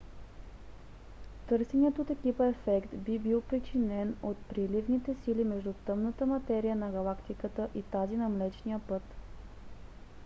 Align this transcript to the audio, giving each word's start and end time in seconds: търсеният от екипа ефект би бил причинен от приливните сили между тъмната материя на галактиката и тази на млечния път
търсеният 1.49 1.99
от 1.99 2.09
екипа 2.09 2.45
ефект 2.47 2.87
би 2.95 3.19
бил 3.19 3.41
причинен 3.41 4.15
от 4.23 4.37
приливните 4.37 5.15
сили 5.23 5.43
между 5.43 5.73
тъмната 5.85 6.25
материя 6.25 6.75
на 6.75 6.91
галактиката 6.91 7.69
и 7.75 7.81
тази 7.83 8.17
на 8.17 8.29
млечния 8.29 8.79
път 8.87 9.03